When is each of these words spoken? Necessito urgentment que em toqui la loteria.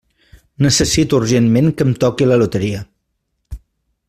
Necessito 0.65 1.19
urgentment 1.23 1.69
que 1.81 1.87
em 1.89 1.95
toqui 2.05 2.31
la 2.31 2.41
loteria. 2.45 2.85